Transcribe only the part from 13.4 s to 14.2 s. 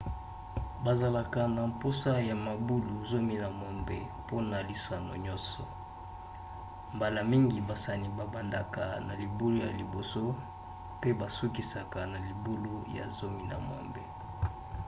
na mwambe